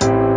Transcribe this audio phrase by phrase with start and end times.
[0.00, 0.31] Bonjour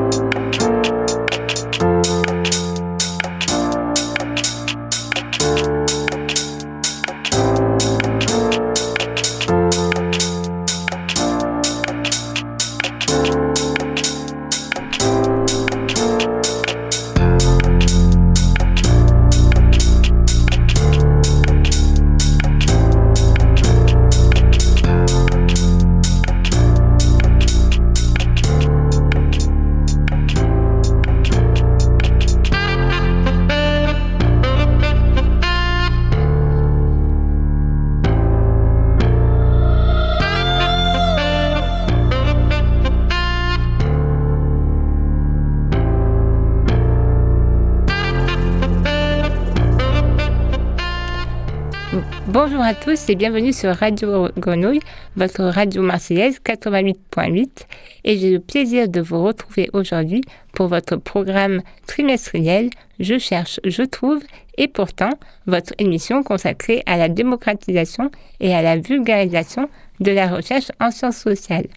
[52.95, 54.79] tous et bienvenue sur Radio Grenouille,
[55.17, 57.65] votre radio marseillaise 88.8.
[58.05, 60.21] Et j'ai le plaisir de vous retrouver aujourd'hui
[60.53, 64.23] pour votre programme trimestriel Je cherche, je trouve
[64.57, 65.09] et pourtant
[65.45, 71.17] votre émission consacrée à la démocratisation et à la vulgarisation de la recherche en sciences
[71.17, 71.67] sociales.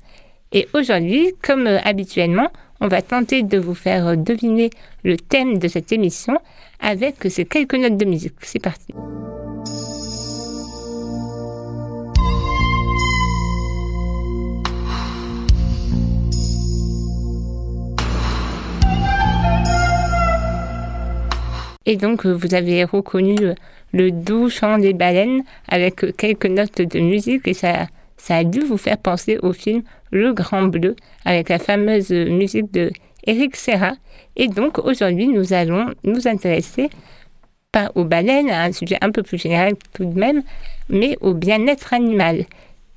[0.53, 4.71] Et aujourd'hui, comme euh, habituellement, on va tenter de vous faire deviner
[5.03, 6.39] le thème de cette émission
[6.79, 8.35] avec ces quelques notes de musique.
[8.43, 8.95] C'est parti.
[21.89, 23.55] Et donc, euh, vous avez reconnu euh,
[23.93, 27.87] le doux chant des baleines avec euh, quelques notes de musique et ça,
[28.19, 32.71] ça a dû vous faire penser au film Le Grand Bleu avec la fameuse musique
[32.73, 32.93] de
[33.27, 33.93] Eric Serra.
[34.37, 36.91] Et donc, aujourd'hui, nous allons nous intéresser
[37.73, 40.43] pas aux baleines, à un sujet un peu plus général tout de même,
[40.91, 42.45] mais au bien-être animal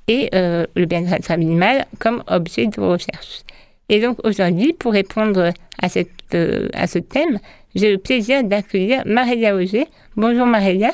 [0.08, 3.42] et le bien-être animal comme objet de recherche.
[3.88, 6.34] Et donc aujourd'hui, pour répondre à, cette,
[6.72, 7.38] à ce thème,
[7.74, 9.86] j'ai le plaisir d'accueillir Marélia Auger.
[10.16, 10.92] Bonjour Marélia.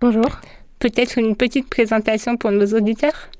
[0.00, 0.28] Bonjour.
[0.78, 3.30] Peut-être une petite présentation pour nos auditeurs?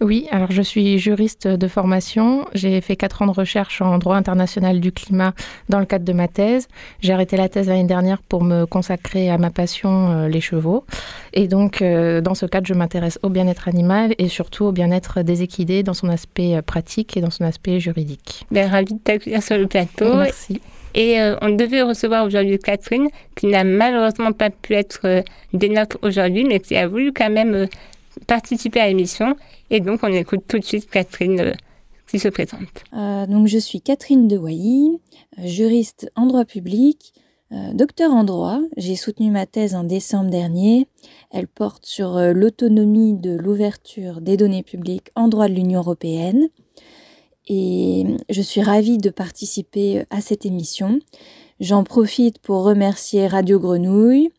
[0.00, 2.46] Oui, alors je suis juriste de formation.
[2.54, 5.32] J'ai fait quatre ans de recherche en droit international du climat
[5.68, 6.66] dans le cadre de ma thèse.
[7.00, 10.84] J'ai arrêté la thèse l'année dernière pour me consacrer à ma passion, euh, les chevaux.
[11.32, 15.22] Et donc, euh, dans ce cadre, je m'intéresse au bien-être animal et surtout au bien-être
[15.22, 18.46] des équidés dans son aspect euh, pratique et dans son aspect juridique.
[18.50, 20.16] Bien, ravie de t'accueillir sur le plateau.
[20.16, 20.60] Merci.
[20.98, 25.22] Et euh, on devait recevoir aujourd'hui Catherine, qui n'a malheureusement pas pu être euh,
[25.52, 27.66] des nôtres aujourd'hui, mais qui a voulu quand même euh,
[28.26, 29.36] participer à l'émission.
[29.70, 31.54] Et donc, on écoute tout de suite Catherine
[32.08, 32.84] qui se présente.
[33.28, 34.98] donc, je suis Catherine Dewailly,
[35.44, 37.12] juriste en droit public,
[37.74, 38.60] docteur en droit.
[38.78, 40.88] J'ai soutenu ma thèse en décembre dernier.
[41.30, 46.48] Elle porte sur l'autonomie de l'ouverture des données publiques en droit de l'Union européenne
[47.48, 51.00] et je suis ravie de participer à cette émission.
[51.60, 54.30] J'en profite pour remercier Radio Grenouille,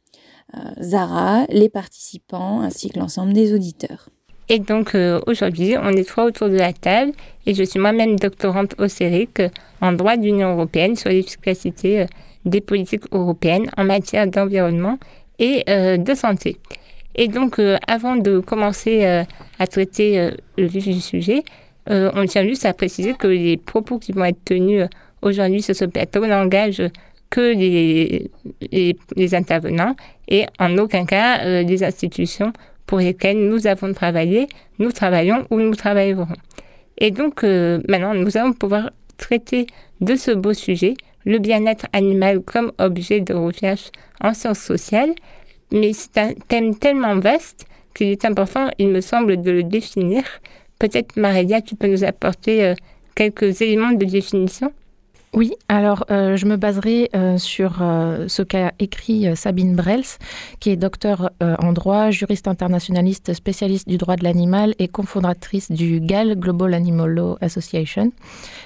[0.56, 4.10] euh, Zara, les participants ainsi que l'ensemble des auditeurs.
[4.48, 7.12] Et donc euh, aujourd'hui, on est trois autour de la table
[7.46, 9.42] et je suis moi-même doctorante au CERIC
[9.82, 12.06] en droit de l'Union européenne sur l'efficacité euh,
[12.46, 14.98] des politiques européennes en matière d'environnement
[15.40, 16.58] et de santé.
[17.16, 21.44] Et donc avant de commencer à traiter le vif du sujet,
[21.90, 24.88] euh, on tient juste à préciser que les propos qui vont être tenus euh,
[25.22, 26.90] aujourd'hui sur ce plateau n'engagent
[27.30, 29.96] que les, intervenants
[30.28, 32.54] et en aucun cas euh, les institutions
[32.86, 34.48] pour lesquelles nous avons travaillé,
[34.80, 36.28] nous travaillons ou nous travaillerons.
[36.98, 39.68] Et donc maintenant, nous allons pouvoir traiter
[40.02, 43.92] de ce beau sujet, le bien-être animal comme objet de recherche
[44.22, 45.14] en sciences sociales,
[45.72, 50.24] mais c'est un thème tellement vaste qu'il est important, il me semble, de le définir
[50.80, 52.74] Peut-être, Marélia, tu peux nous apporter euh,
[53.16, 54.72] quelques éléments de définition?
[55.34, 57.84] Oui, alors euh, je me baserai euh, sur
[58.28, 60.18] ce qu'a écrit Sabine Brels,
[60.60, 66.00] qui est docteur en droit, juriste internationaliste, spécialiste du droit de l'animal et cofondatrice du
[66.00, 68.12] GAL, Global Animal Law Association.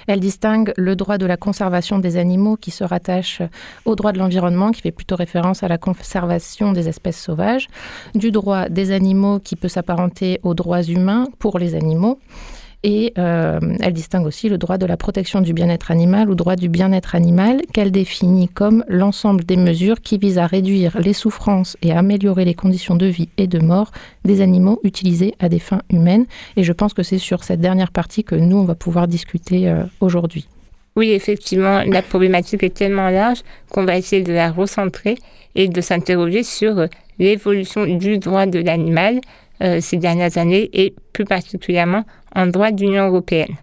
[0.06, 3.42] Elle distingue le droit de la conservation des animaux qui se rattache
[3.84, 7.68] au droit de l'environnement, qui fait plutôt référence à la conservation des espèces sauvages,
[8.14, 12.18] du droit des animaux qui peut s'apparenter aux droits humains pour les animaux
[12.84, 16.54] et euh, elle distingue aussi le droit de la protection du bien-être animal ou droit
[16.54, 21.78] du bien-être animal qu'elle définit comme l'ensemble des mesures qui visent à réduire les souffrances
[21.80, 23.90] et à améliorer les conditions de vie et de mort
[24.26, 26.26] des animaux utilisés à des fins humaines.
[26.56, 29.70] Et je pense que c'est sur cette dernière partie que nous, on va pouvoir discuter
[29.70, 30.46] euh, aujourd'hui.
[30.94, 33.40] Oui, effectivement, la problématique est tellement large
[33.70, 35.16] qu'on va essayer de la recentrer
[35.54, 36.86] et de s'interroger sur euh,
[37.18, 39.20] l'évolution du droit de l'animal
[39.80, 43.56] ces dernières années et plus particulièrement en droit d'Union européenne.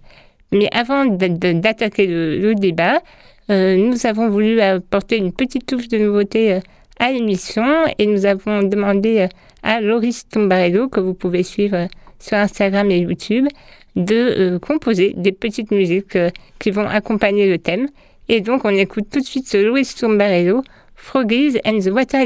[0.51, 3.01] Mais avant d'attaquer le, débat,
[3.50, 6.59] nous avons voulu apporter une petite touche de nouveauté
[7.00, 7.65] à l'émission
[7.98, 9.27] et nous avons demandé
[9.63, 11.88] à Loris Tombarello, que vous pouvez suivre
[12.19, 13.48] sur Instagram et YouTube,
[13.95, 16.18] de composer des petites musiques
[16.59, 17.88] qui vont accompagner le thème.
[18.30, 20.63] Et donc, on écoute tout de suite Loris Tombarello,
[20.95, 22.24] Froggies and the Water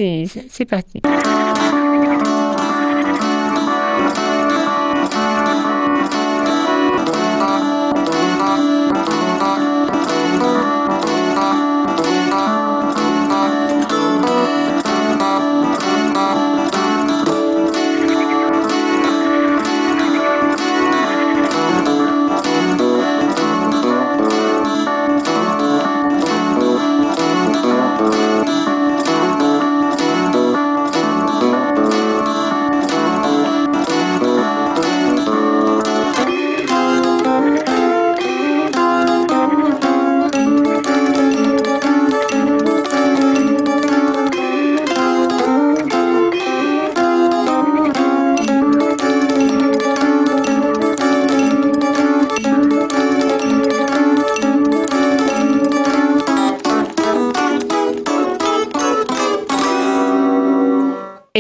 [0.50, 1.02] C'est parti.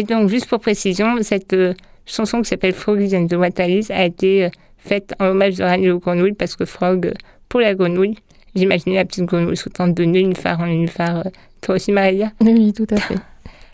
[0.05, 1.73] Donc, juste pour précision, cette euh,
[2.05, 5.89] chanson qui s'appelle Frogs and the Watalis a été euh, faite en hommage de Rani
[5.89, 7.13] au grenouille parce que Frog,
[7.49, 8.15] pour la grenouille,
[8.55, 11.25] j'imaginais la petite grenouille sautant de nénuphar en nénuphar.
[11.61, 12.31] Toi aussi, Maria?
[12.41, 13.15] Oui, tout à fait.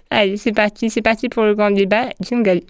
[0.09, 2.09] Allez, c'est parti, c'est parti pour le grand débat.
[2.21, 2.61] Jingle.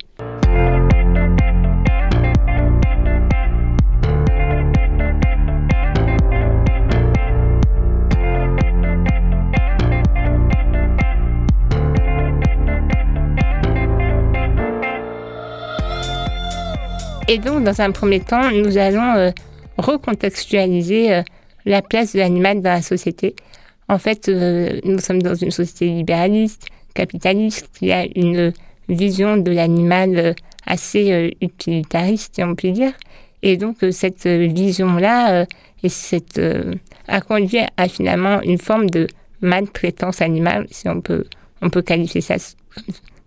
[17.31, 19.31] Et donc, dans un premier temps, nous allons euh,
[19.77, 21.21] recontextualiser euh,
[21.63, 23.37] la place de l'animal dans la société.
[23.87, 28.51] En fait, euh, nous sommes dans une société libéraliste, capitaliste, qui a une
[28.89, 30.35] vision de l'animal
[30.65, 32.91] assez utilitariste, si on peut dire.
[33.43, 35.45] Et donc, cette vision-là
[35.83, 36.41] et cette,
[37.07, 39.07] a conduit à finalement une forme de
[39.39, 41.23] maltraitance animale, si on peut,
[41.61, 42.35] on peut qualifier ça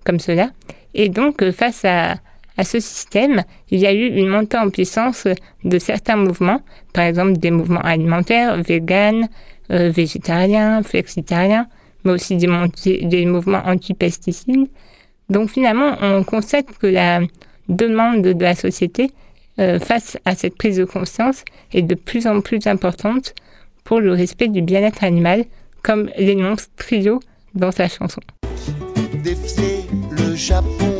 [0.04, 0.50] comme cela.
[0.92, 2.16] Et donc, face à,
[2.56, 5.26] à ce système, il y a eu une montée en puissance
[5.64, 6.60] de certains mouvements,
[6.92, 9.28] par exemple des mouvements alimentaires, véganes,
[9.70, 11.66] euh, végétariens, flexitariens,
[12.04, 14.68] mais aussi des, mouvements anti-pesticides.
[15.30, 17.20] Donc finalement, on constate que la
[17.68, 19.10] demande de la société
[19.58, 23.34] euh, face à cette prise de conscience est de plus en plus importante
[23.84, 25.44] pour le respect du bien-être animal,
[25.82, 27.20] comme l'énonce Trio
[27.54, 28.20] dans sa chanson.
[29.22, 30.93] Défier le Japon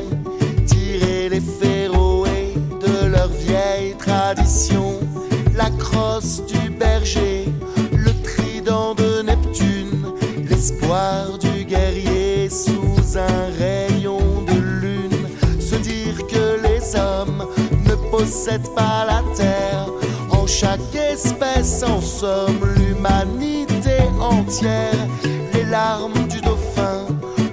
[5.57, 7.47] la crosse du berger,
[7.93, 10.07] le trident de Neptune,
[10.49, 15.29] l'espoir du guerrier sous un rayon de lune.
[15.61, 17.47] Se dire que les hommes
[17.87, 19.87] ne possèdent pas la terre,
[20.31, 25.07] en chaque espèce en somme l'humanité entière,
[25.53, 27.07] les larmes du dauphin,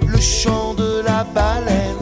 [0.06, 2.01] le chant de la baleine, le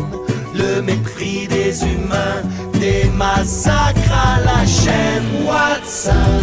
[0.91, 2.43] mépris des humains
[2.81, 5.29] des massacres à la chaîne.
[5.47, 6.43] Watson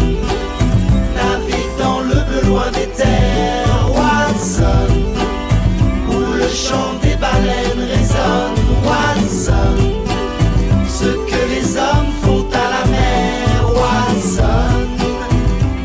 [1.16, 3.90] navigue dans le bleu loin des terres.
[3.98, 4.90] Watson,
[6.10, 8.58] où le chant des baleines résonne.
[8.88, 9.78] Watson,
[10.88, 13.48] ce que les hommes font à la mer.
[13.82, 14.88] Watson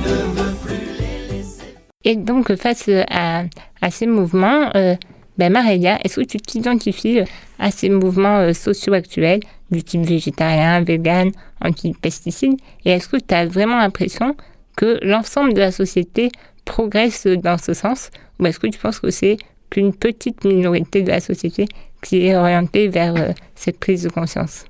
[0.05, 1.75] ne veut plus les laisser.
[2.05, 3.45] Et donc, face à,
[3.81, 4.95] à ces mouvements, euh,
[5.39, 7.21] ben Maria, est-ce que tu t'identifies
[7.59, 11.31] à ces mouvements euh, sociaux actuels du type végétarien, vegan,
[11.63, 12.59] anti-pesticides?
[12.85, 14.37] Et est-ce que tu as vraiment l'impression
[14.77, 16.31] que l'ensemble de la société
[16.65, 18.11] progresse dans ce sens?
[18.39, 19.37] Ou est-ce que tu penses que c'est
[19.71, 21.67] qu'une petite minorité de la société
[22.03, 24.67] qui est orientée vers euh, cette prise de conscience?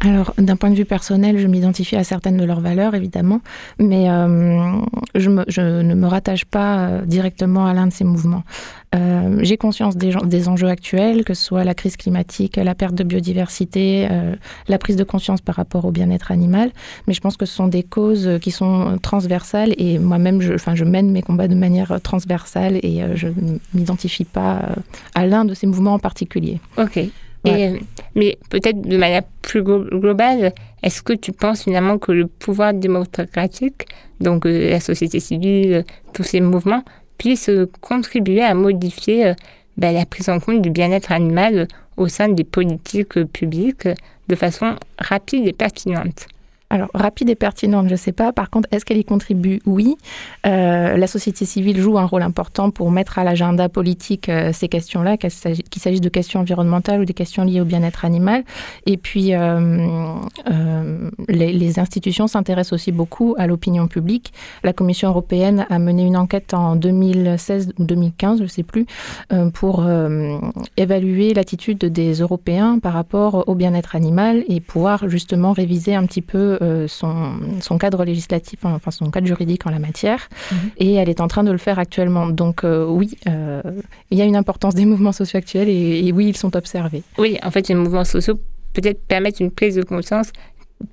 [0.00, 3.40] Alors, d'un point de vue personnel, je m'identifie à certaines de leurs valeurs, évidemment,
[3.80, 4.76] mais euh,
[5.16, 8.44] je, ne me rattache pas euh, directement à l'un de ces mouvements.
[8.94, 13.02] Euh, j'ai conscience des, enjeux actuels, que ce soit la crise climatique, la perte de
[13.02, 14.08] biodiversité,
[14.68, 16.70] la prise de conscience par rapport au bien-être animal,
[17.06, 20.84] mais je pense que ce sont des causes qui sont transversales et moi-même, je, je
[20.84, 24.76] mène mes combats de manière transversale et je ne m'identifie pas
[25.14, 26.60] à l'un de ces mouvements en particulier.
[26.78, 27.00] Ok.
[27.48, 27.78] Euh,
[28.14, 30.52] mais peut-être de manière plus globale,
[30.82, 33.86] est-ce que tu penses finalement que le pouvoir démocratique,
[34.20, 36.84] donc euh, la société civile, tous ces mouvements,
[37.16, 37.50] puissent
[37.80, 39.34] contribuer à modifier euh,
[39.76, 43.88] ben, la prise en compte du bien-être animal au sein des politiques publiques
[44.28, 46.26] de façon rapide et pertinente?
[46.70, 48.32] Alors, rapide et pertinente, je ne sais pas.
[48.32, 49.60] Par contre, est-ce qu'elle y contribue?
[49.64, 49.96] Oui.
[50.46, 54.68] Euh, la société civile joue un rôle important pour mettre à l'agenda politique euh, ces
[54.68, 58.44] questions-là, qu'il s'agisse de questions environnementales ou des questions liées au bien-être animal.
[58.84, 60.18] Et puis, euh,
[61.28, 64.34] les, les, institutions s'intéressent aussi beaucoup à l'opinion publique.
[64.62, 68.84] La Commission européenne a mené une enquête en 2016 ou 2015, je ne sais plus,
[69.54, 69.86] pour
[70.76, 76.22] évaluer l'attitude des Européens par rapport au bien-être animal et pouvoir justement réviser un petit
[76.22, 80.58] peu euh, son, cadre législatif, enfin son cadre juridique en la matière, mhm.
[80.78, 82.26] et elle est en train de le faire actuellement.
[82.28, 83.62] Donc euh, oui, euh,
[84.10, 87.02] il y a une importance des mouvements sociaux actuels et, oui, ils sont observés.
[87.18, 88.38] Oui, en fait, les mouvements sociaux
[88.72, 90.32] peut-être permettent une prise de conscience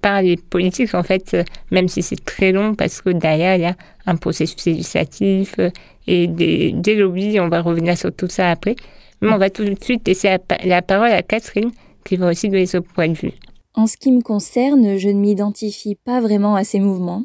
[0.01, 1.37] par les politiques, en fait,
[1.71, 5.59] même si c'est très long, parce que derrière, il y a un processus législatif
[6.07, 8.75] et des, des lobbies, on va revenir sur tout ça après.
[9.21, 11.71] Mais on va tout de suite laisser la, la parole à Catherine,
[12.03, 13.33] qui va aussi donner son point de vue.
[13.75, 17.23] En ce qui me concerne, je ne m'identifie pas vraiment à ces mouvements.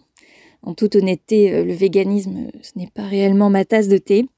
[0.63, 4.29] En toute honnêteté, euh, le véganisme, euh, ce n'est pas réellement ma tasse de thé.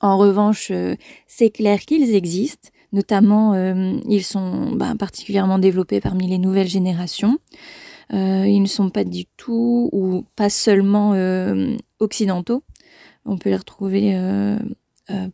[0.00, 0.96] En revanche, euh,
[1.28, 2.70] c'est clair qu'ils existent.
[2.92, 3.54] Notamment,
[4.08, 7.38] ils sont bah, particulièrement développés parmi les nouvelles générations.
[8.10, 11.14] ils ne sont pas du tout ou pas seulement
[11.98, 12.62] occidentaux.
[13.26, 14.16] On peut les retrouver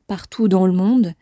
[0.09, 1.12] partout dans le monde.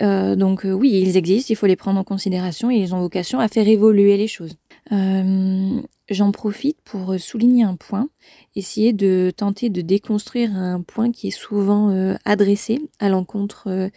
[0.00, 3.00] Euh, donc euh, oui, ils existent, il faut les prendre en considération et ils ont
[3.00, 4.56] vocation à faire évoluer les choses.
[4.90, 8.08] Euh, j'en profite pour souligner un point,
[8.56, 13.90] essayer de tenter de déconstruire un point qui est souvent adressé à l'encontre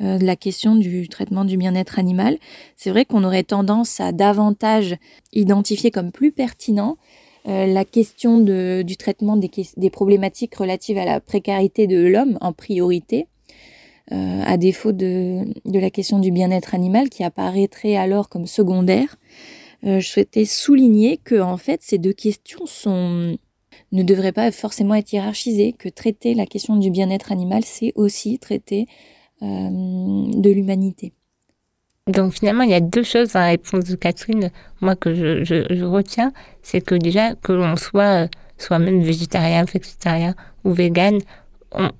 [0.00, 2.38] de la question du traitement du bien-être animal.
[2.76, 4.96] C'est vrai qu'on aurait tendance à davantage
[5.32, 6.96] identifier comme plus pertinent
[7.44, 13.28] la question du traitement des problématiques relatives à la précarité de l'homme en priorité,
[14.12, 19.16] euh, à défaut de, la question du bien-être animal qui apparaîtrait alors comme secondaire.
[19.84, 22.66] Euh, je souhaitais souligner que en fait ces deux questions
[23.92, 28.38] ne devraient pas forcément être hiérarchisées, que traiter la question du bien-être animal, c'est aussi
[28.38, 28.86] traiter
[29.42, 31.12] euh, de l'humanité.
[32.06, 34.50] Donc finalement, il y a deux choses dans la réponse de Catherine,
[34.80, 41.18] moi que je, retiens, c'est que déjà que l'on soit soi-même végétarien, végétarien ou vegan,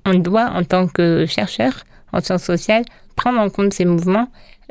[0.05, 2.85] on, doit en tant que chercheur en sciences sociales,
[3.17, 4.29] prendre en compte ces mouvements,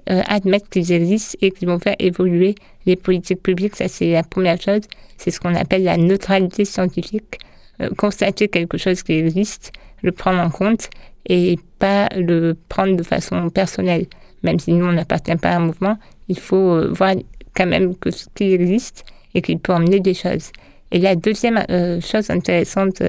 [0.09, 2.55] euh, admettre qu'ils existent et qu'ils vont faire évoluer
[2.85, 3.75] les politiques publiques.
[3.75, 4.81] Ça, c'est la première chose.
[5.17, 7.37] C'est ce qu'on appelle la neutralité scientifique.
[7.81, 10.89] Euh, constater quelque chose qui existe, le prendre en compte
[11.27, 14.07] et pas le prendre de façon personnelle.
[14.41, 17.13] Même si nous, on n'appartient pas à un mouvement, il faut euh, voir
[17.55, 19.05] quand même que ce qui existe
[19.35, 20.51] et qu'il peut emmener des choses.
[20.91, 21.63] Et la deuxième
[22.01, 23.03] chose intéressante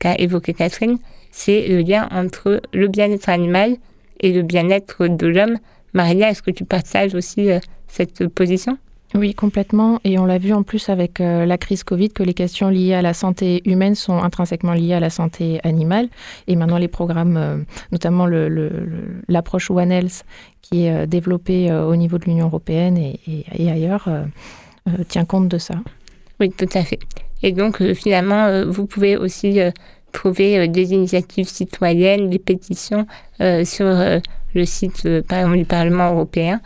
[0.00, 0.98] qu'a évoqué Catherine,
[1.30, 3.76] c'est le lien entre le bien-être animal
[4.20, 5.58] et le bien-être de l'homme.
[5.92, 7.58] Maria, est-ce que tu partages aussi euh,
[7.88, 8.78] cette position?
[9.14, 9.98] Oui, complètement.
[10.04, 12.94] Et on l'a vu en plus avec euh, la crise Covid que les questions liées
[12.94, 16.08] à la santé humaine sont intrinsèquement liées à la santé animale.
[16.46, 17.56] Et maintenant, les programmes, euh,
[17.90, 20.24] notamment l'approche le, One Health
[20.62, 24.08] qui est développée au niveau de l'Union européenne et, et ailleurs,
[25.08, 25.74] tient compte de ça.
[26.38, 27.00] Oui, tout à fait.
[27.42, 29.58] Et donc, finalement, vous pouvez aussi
[30.10, 33.06] trouver euh, des initiatives citoyennes, des pétitions
[33.40, 34.18] euh, sur euh,
[34.54, 36.60] le site par exemple, du Parlement européen.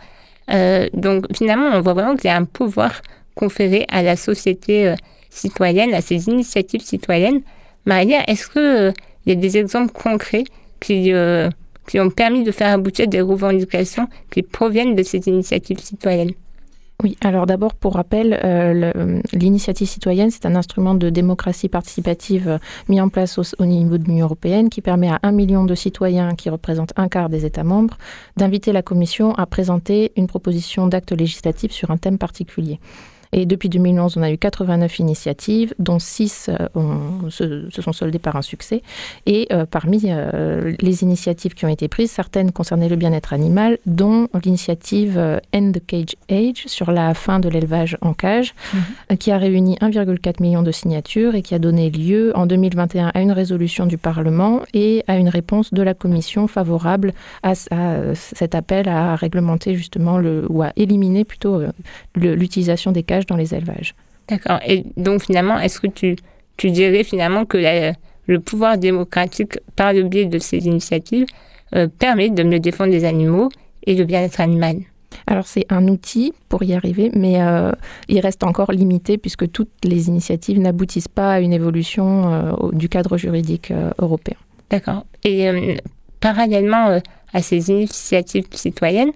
[0.93, 3.01] donc finalement, on voit vraiment qu'il y a un pouvoir
[3.35, 4.95] conféré à la société
[5.29, 7.41] citoyenne, à ces initiatives citoyennes.
[7.85, 8.93] Maria, est-ce qu'il
[9.25, 10.45] il y a des exemples concrets
[10.79, 11.13] qui,
[11.87, 16.33] qui ont permis de faire aboutir des revendications qui proviennent de ces initiatives citoyennes?
[17.03, 22.57] Oui, alors d'abord, pour rappel, euh, l'initiative citoyenne, c'est un instrument de démocratie participative euh,
[22.87, 26.35] mis en place au, niveau de l'Union européenne qui permet à un million de citoyens
[26.35, 27.97] qui représentent un quart des États membres
[28.37, 32.79] d'inviter la Commission à présenter une proposition d'acte législatif sur un thème particulier.
[33.35, 38.37] Et depuis 2011, on a eu 89 initiatives, dont 6 euh, se, sont soldées par
[38.37, 38.81] un succès.
[39.25, 43.77] Et euh, parmi euh, les initiatives qui ont été prises, certaines concernaient le bien-être animal,
[43.85, 45.19] dont l'initiative
[45.53, 49.17] End the Cage Age sur la fin de l'élevage en cage, mhm.
[49.17, 53.19] qui a réuni 1,4 million de signatures et qui a donné lieu en 2021 à
[53.19, 57.11] une résolution du Parlement et à une réponse de la Commission favorable
[57.43, 57.53] à,
[58.13, 61.61] cet appel à réglementer justement le, ou à éliminer plutôt
[62.15, 63.95] l'utilisation des cages dans les élevages.
[64.27, 64.59] D'accord.
[64.65, 66.15] Et donc finalement, est-ce que tu,
[66.57, 67.57] tu dirais finalement que
[68.27, 71.27] le pouvoir démocratique, par le biais de ces initiatives,
[71.75, 73.49] euh, permet de mieux défendre les animaux
[73.85, 74.77] et le bien-être animal?
[75.27, 77.71] Alors c'est un outil pour y arriver, mais euh,
[78.09, 82.89] il reste encore limité puisque toutes les initiatives n'aboutissent pas à une évolution euh, du
[82.89, 84.37] cadre juridique européen.
[84.69, 85.05] D'accord.
[85.23, 85.77] Et
[86.19, 86.99] parallèlement
[87.33, 89.11] à ces initiatives citoyennes,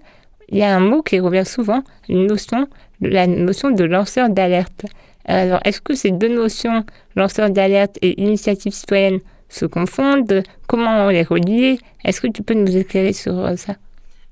[0.48, 2.68] il y a un mot qui revient souvent, une notion
[3.00, 4.84] la notion de lanceur d'alerte.
[5.24, 6.84] Alors, est-ce que ces deux notions,
[7.16, 10.42] lanceur d'alerte et initiative citoyenne, se confondent?
[10.66, 11.78] Comment on les relie?
[12.04, 13.74] Est-ce que tu peux nous éclairer sur euh, ça?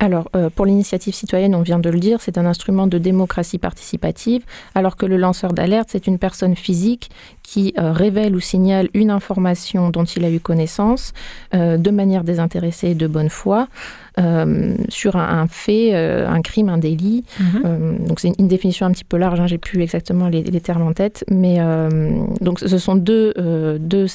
[0.00, 3.58] Alors, euh, pour l'initiative citoyenne, on vient de le dire, c'est un instrument de démocratie
[3.58, 4.44] participative,
[4.76, 7.10] alors que le lanceur d'alerte, c'est une personne physique
[7.42, 11.12] qui euh, révèle ou signale une information dont il a eu connaissance
[11.52, 13.66] de manière désintéressée et de bonne foi.
[14.88, 17.24] Sur un, fait, un crime, un délit.
[17.38, 18.06] Mhm.
[18.06, 20.92] donc c'est une, définition un petit peu large, hein, j'ai plus exactement les, termes en
[20.92, 21.58] tête, mais
[22.40, 23.32] donc ce sont deux,
[23.78, 24.06] deux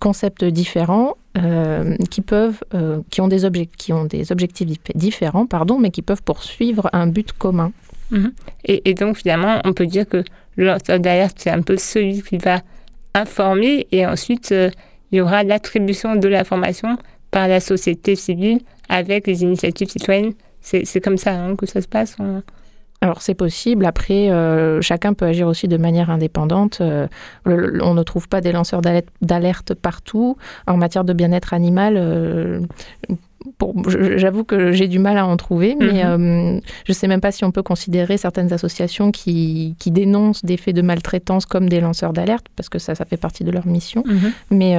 [0.00, 5.46] concepts différents euh, qui peuvent, euh, qui ont des objectifs, qui ont des objectifs différents,
[5.46, 7.72] pardon, mais qui peuvent poursuivre un but commun.
[8.10, 8.32] Mhm.
[8.66, 10.24] Et, donc finalement, on peut dire que
[10.56, 12.60] le lanceur d'alerte, c'est un peu celui qui va
[13.14, 14.68] informer, et ensuite euh,
[15.10, 16.98] il y aura l'attribution de l'information
[17.30, 18.58] par la société civile
[18.92, 20.34] avec les initiatives citoyennes.
[20.60, 22.16] C'est comme ça hein, que ça se passe.
[23.00, 23.84] Alors c'est possible.
[23.84, 26.78] Après, euh, chacun peut agir aussi de manière indépendante.
[26.80, 27.08] Euh,
[27.44, 28.80] on ne trouve pas des lanceurs
[29.20, 30.36] d'alerte partout.
[30.68, 32.60] En matière de bien-être animal, euh,
[33.88, 36.60] j'avoue que j'ai du mal à en trouver, mais mhm.
[36.84, 40.76] je ne sais même pas si on peut considérer certaines associations qui, dénoncent des faits
[40.76, 44.04] de maltraitance comme des lanceurs d'alerte, parce que ça, ça fait partie de leur mission.
[44.06, 44.32] Mhm.
[44.52, 44.76] Mais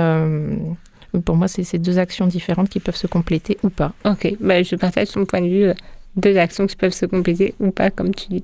[1.21, 3.93] pour moi, c'est ces deux actions différentes qui peuvent se compléter ou pas.
[4.05, 5.73] Ok, bah, je partage son point de vue
[6.15, 8.43] deux actions qui peuvent se compléter ou pas, comme tu dis.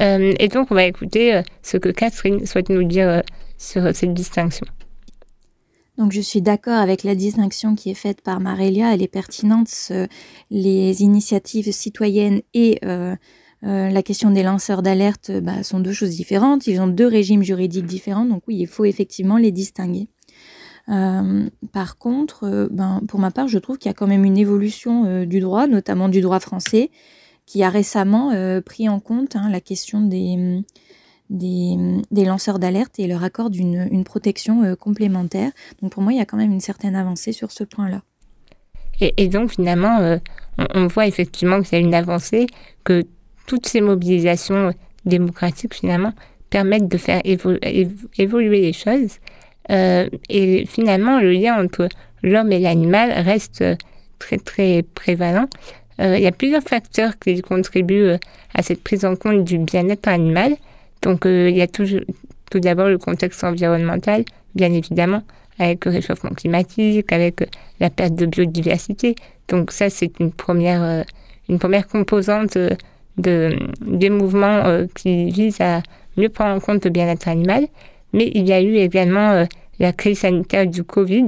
[0.00, 3.20] Euh, et donc, on va écouter euh, ce que Catherine souhaite nous dire euh,
[3.58, 4.66] sur cette distinction.
[5.98, 8.92] Donc, je suis d'accord avec la distinction qui est faite par Marélia.
[8.92, 9.70] Elle est pertinente.
[10.50, 12.78] les initiatives citoyennes et
[13.62, 16.66] la question des lanceurs d'alerte bah, sont deux choses différentes.
[16.66, 18.26] Ils ont deux régimes juridiques différents.
[18.26, 20.08] Donc, oui, il faut effectivement les distinguer.
[20.88, 24.24] Euh, par contre, euh, ben, pour ma part, je trouve qu'il y a quand même
[24.24, 26.90] une évolution euh, du droit, notamment du droit français,
[27.44, 30.64] qui a récemment pris en compte hein, la question des,
[32.10, 35.52] lanceurs d'alerte et leur accorde une, protection complémentaire.
[35.80, 38.02] Donc pour moi, il y a quand même une certaine avancée sur ce point-là.
[38.98, 40.18] Et, donc finalement,
[40.74, 42.48] on, voit effectivement y a une avancée,
[42.82, 43.04] que
[43.46, 44.72] toutes ces mobilisations
[45.04, 46.14] démocratiques finalement
[46.50, 49.20] permettent de faire évoluer les choses.
[49.70, 51.88] Euh, et finalement, le lien entre
[52.22, 53.64] l'homme et l'animal reste
[54.18, 55.46] très, très prévalent.
[56.00, 58.18] Euh, il y a plusieurs facteurs qui contribuent euh,
[58.54, 60.56] à cette prise en compte du bien-être animal.
[61.02, 61.86] Donc, il y a tout,
[62.50, 64.24] tout d'abord le contexte environnemental,
[64.54, 65.22] bien évidemment,
[65.58, 67.48] avec le réchauffement climatique, avec
[67.80, 69.14] la perte de biodiversité.
[69.48, 71.04] Donc, ça, c'est une première,
[71.48, 72.58] une première composante
[73.18, 75.82] de, des mouvements qui visent à
[76.16, 77.66] mieux prendre en compte le bien-être animal.
[78.12, 79.44] Mais il y a eu également euh,
[79.78, 81.26] la crise sanitaire du Covid.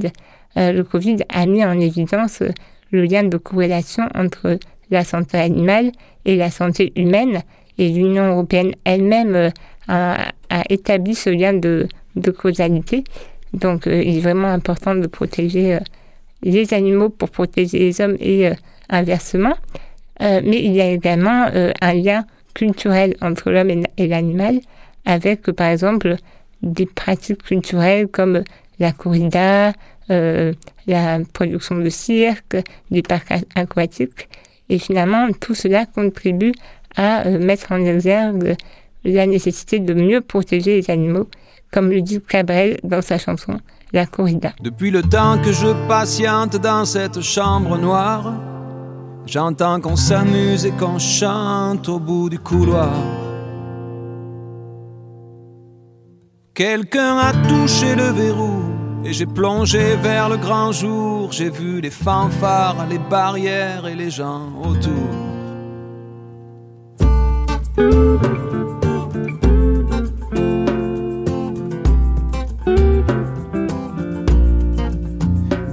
[0.56, 2.50] Euh, le Covid a mis en évidence euh,
[2.90, 4.58] le lien de corrélation entre
[4.90, 5.92] la santé animale
[6.24, 7.42] et la santé humaine.
[7.76, 9.52] Et l'Union européenne elle-même
[9.86, 10.32] a,
[10.68, 11.86] établi ce lien de,
[12.36, 13.04] causalité.
[13.52, 15.78] Donc il est vraiment important de protéger
[16.42, 18.50] les animaux pour protéger les hommes et
[18.88, 19.54] inversement.
[20.20, 21.46] mais il y a également
[21.80, 24.60] un lien culturel entre l'homme et l'animal
[25.08, 26.16] avec, par exemple,
[26.62, 28.42] des pratiques culturelles comme
[28.78, 29.72] la corrida,
[30.10, 30.52] euh,
[30.86, 32.56] la production de cirque,
[32.90, 34.28] des parcs aquatiques.
[34.68, 36.52] Et finalement, tout cela contribue
[36.96, 38.56] à euh, mettre en exergue
[39.04, 41.28] la nécessité de mieux protéger les animaux,
[41.72, 43.58] comme le dit Cabrel dans sa chanson
[43.92, 44.52] La corrida.
[44.60, 48.34] Depuis le temps que je patiente dans cette chambre noire,
[49.26, 53.27] j'entends qu'on s'amuse et qu'on chante au bout du couloir.
[56.58, 58.64] Quelqu'un a touché le verrou
[59.04, 61.30] et j'ai plongé vers le grand jour.
[61.30, 65.08] J'ai vu les fanfares, les barrières et les gens autour.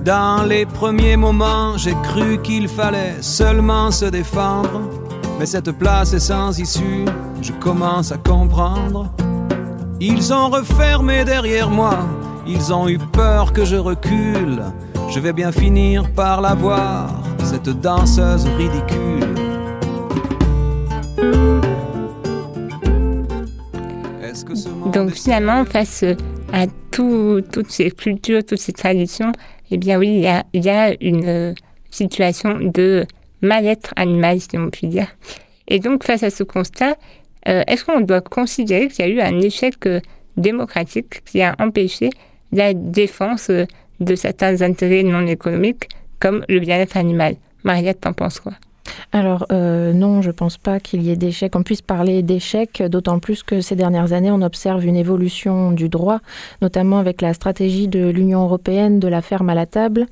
[0.04, 4.82] Dans les premiers moments, j'ai cru qu'il fallait seulement se défendre.
[5.40, 7.06] Mais cette place est sans issue,
[7.42, 9.12] je commence à comprendre.
[10.02, 12.00] Ils ont refermé derrière moi,
[12.46, 14.62] ils ont eu peur que je recule.
[15.10, 19.36] Je vais bien finir par la voir, cette danseuse ridicule.
[24.92, 26.04] Donc finalement, face
[26.52, 29.32] à toutes ces cultures, toutes ces traditions,
[29.72, 31.56] eh bien oui, il y a, une
[31.90, 33.06] situation de
[33.42, 35.08] mal-être animal, si on peut dire.
[35.70, 36.96] Et donc face à ce constat,
[37.48, 40.00] euh, est-ce qu'on doit considérer qu'il y a eu un échec euh,
[40.38, 42.10] démocratique qui a empêché
[42.52, 43.66] la défense euh,
[44.00, 47.36] de certains intérêts non économiques comme le bien-être animal?
[47.64, 48.54] Mariette, t'en penses quoi?
[49.12, 53.20] Alors non, je ne pense pas qu'il y ait d'échecs, qu'on puisse parler d'échecs, d'autant
[53.20, 56.20] plus que ces dernières années, on observe une évolution du droit,
[56.62, 60.06] notamment avec la stratégie de l'Union européenne de la ferme à la table,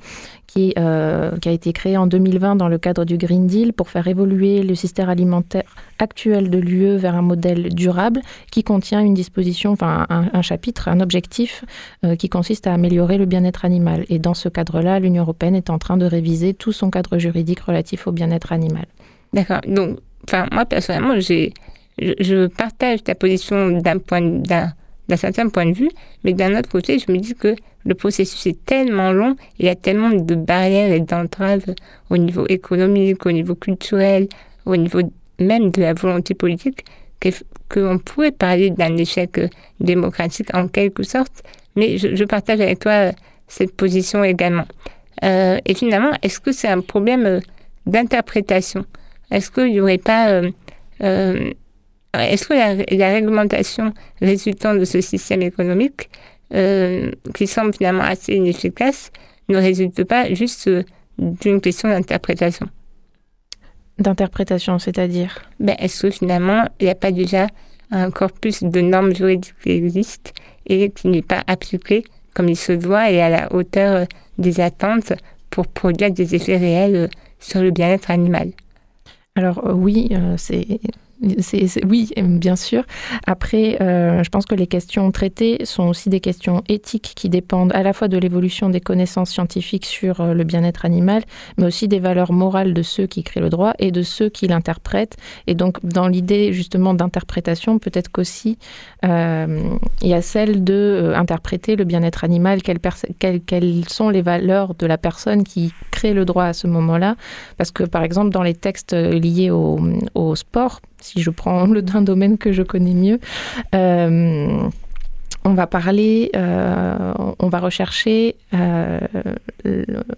[0.53, 3.89] qui, euh, qui, a été créée en 2020 dans le cadre du Green Deal pour
[3.89, 5.63] faire évoluer le système alimentaire
[5.97, 10.99] actuel de l'UE vers un modèle durable qui contient une disposition, enfin un, chapitre, un
[10.99, 11.65] objectif
[12.05, 14.05] euh, qui consiste à améliorer le bien-être animal.
[14.09, 17.61] Et dans ce cadre-là, l'Union européenne est en train de réviser tout son cadre juridique
[17.61, 18.85] relatif au bien-être animal.
[19.33, 19.61] D'accord.
[19.67, 21.51] Donc, enfin, moi personnellement, j'ai,
[21.97, 24.71] je, partage ta position d'un point, d'un,
[25.07, 25.89] d'un certain point de vue,
[26.23, 29.69] mais d'un autre côté, je me dis que le processus est tellement long, il y
[29.69, 31.73] a tellement de barrières et d'entraves
[32.09, 34.27] au niveau économique, au niveau culturel,
[34.65, 35.01] au niveau
[35.39, 36.85] même de la volonté politique,
[37.69, 39.47] qu'on pourrait parler d'un échec euh,
[39.79, 41.43] démocratique en quelque sorte,
[41.75, 43.11] mais je, partage avec toi euh,
[43.47, 44.65] cette position également.
[45.23, 47.39] Euh, et finalement, est-ce que c'est un problème
[47.85, 48.85] d'interprétation?
[49.31, 50.41] Est-ce qu'il n'y aurait pas...
[52.13, 56.09] est-ce que la, réglementation résultant de ce système économique,
[57.33, 59.11] qui semble finalement assez inefficace,
[59.49, 60.69] ne résulte pas juste
[61.17, 62.67] d'une question d'interprétation?
[63.99, 65.41] D'interprétation, c'est-à-dire?
[65.59, 67.47] Ben, Est-ce que finalement, il n'y a pas déjà
[67.91, 70.33] un corpus de normes juridiques qui existe
[70.67, 75.13] et qui n'est pas appliqué comme il se doit et à la hauteur des attentes
[75.51, 78.51] pour produire des effets réels sur le bien-être animal?
[79.35, 79.61] Alors
[81.21, 82.83] oui, bien sûr.
[83.27, 87.71] Après, euh, je pense que les questions traitées sont aussi des questions éthiques qui dépendent
[87.73, 91.23] à la fois de l'évolution des connaissances scientifiques sur euh, le bien-être animal,
[91.57, 94.47] mais aussi des valeurs morales de ceux qui créent le droit et de ceux qui
[94.47, 95.17] l'interprètent.
[95.47, 98.57] Et donc, dans l'idée justement d'interprétation, peut-être qu'aussi
[99.05, 99.61] euh,
[100.01, 102.79] il y a celle de interpréter le bien-être animal, quelles,
[103.87, 107.15] sont les valeurs de la personne qui crée le droit à ce moment-là.
[107.57, 112.01] Parce que, par exemple, dans les textes liés au sport, si je prends le d'un
[112.01, 113.19] domaine que je connais mieux.
[113.75, 114.69] Euh,
[115.45, 118.99] on va parler, euh, on va rechercher euh,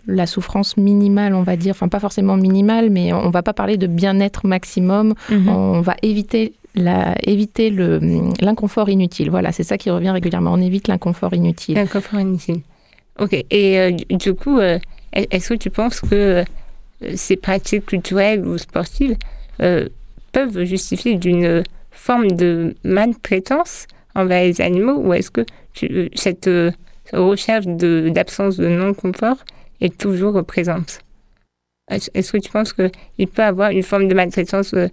[0.05, 3.77] la souffrance minimale, on va dire, enfin pas forcément minimale, mais on va pas parler
[3.77, 5.15] de bien-être maximum.
[5.31, 5.49] Mhm.
[5.49, 9.31] On va éviter la, éviter l'inconfort inutile.
[9.31, 10.53] Voilà, c'est ça qui revient régulièrement.
[10.53, 11.73] On évite l'inconfort inutile.
[11.73, 12.61] L'inconfort inutile.
[13.19, 13.33] Ok.
[13.49, 16.43] Et du coup, est-ce que tu penses que
[17.15, 19.15] ces pratiques culturelles ou sportives
[20.35, 26.71] peuvent justifier d'une forme de maltraitance envers les animaux ou est-ce que tu, cette euh,
[27.13, 29.37] recherche d'absence de, non-confort
[29.79, 30.99] est toujours présente?
[31.89, 34.89] Est-ce que tu penses qu'il peut avoir une forme de maltraitance euh,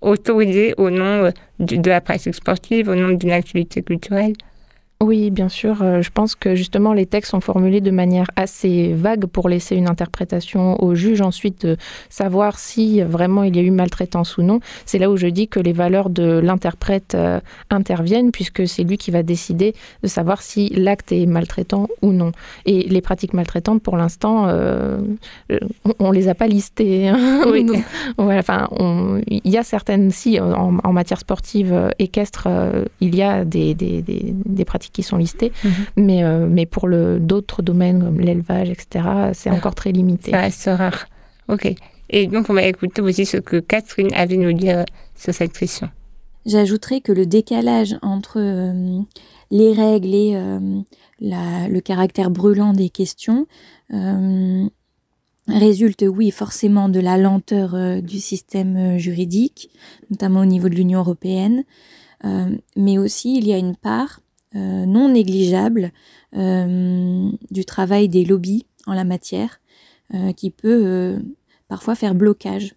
[0.00, 4.34] autorisée au nom euh, de la pratique sportive, au nom d'une activité culturelle?
[5.04, 5.82] Oui, bien sûr.
[5.82, 9.76] Euh, je pense que justement les textes sont formulés de manière assez vague pour laisser
[9.76, 11.76] une interprétation au juge ensuite de
[12.08, 14.60] savoir si vraiment il y a eu maltraitance ou non.
[14.86, 18.96] C'est là où je dis que les valeurs de l'interprète euh, interviennent puisque c'est lui
[18.96, 22.32] qui va décider de savoir si l'acte est maltraitant ou non.
[22.64, 25.00] Et les pratiques maltraitantes, pour l'instant, euh,
[25.98, 27.08] on, ne les a pas listées.
[27.08, 27.42] Hein.
[27.54, 27.66] Oui.
[28.18, 28.68] enfin,
[29.28, 32.48] il y a certaines, si en, matière sportive équestre,
[33.00, 35.72] il y a des, des, des pratiques qui sont listés, mhm.
[35.96, 39.04] mais, euh, mais pour d'autres domaines comme l'élevage, etc.,
[39.34, 40.30] c'est encore très limité.
[40.30, 41.04] Ça reste rare.
[41.48, 41.74] Ok.
[42.08, 45.90] Et donc, on va écouter aussi ce que Catherine avait nous dire sur cette question.
[46.46, 49.00] J'ajouterais que le décalage entre euh,
[49.50, 50.60] les règles et euh,
[51.20, 53.46] la, le caractère brûlant des questions
[55.46, 59.70] résulte, oui, forcément de la lenteur du système juridique,
[60.10, 61.64] notamment au niveau de l'Union européenne,
[62.76, 64.20] mais aussi il y a une part
[64.56, 65.90] euh, non négligeable
[66.36, 69.60] euh, du travail des lobbies en la matière
[70.14, 71.18] euh, qui peut
[71.66, 72.74] parfois faire blocage.